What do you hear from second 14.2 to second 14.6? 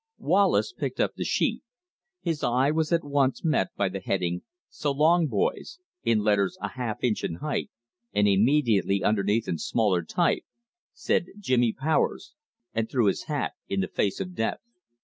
death."